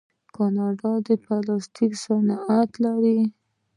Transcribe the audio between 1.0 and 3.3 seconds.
د پلاستیک صنعت لري.